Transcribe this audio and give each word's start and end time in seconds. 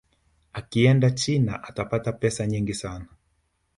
akienda 0.53 1.11
china 1.11 1.63
atapata 1.63 2.11
pesa 2.13 2.47
nyingi 2.47 2.73
sana 2.73 3.07